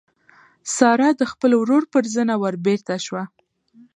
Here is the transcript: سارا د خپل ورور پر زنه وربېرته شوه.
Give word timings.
سارا 0.75 1.09
د 1.19 1.21
خپل 1.31 1.51
ورور 1.61 1.83
پر 1.93 2.03
زنه 2.15 2.35
وربېرته 2.41 2.95
شوه. 3.05 3.23